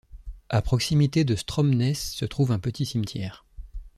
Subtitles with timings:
[0.49, 3.45] À proximité de Stromness se trouve un petit cimetière.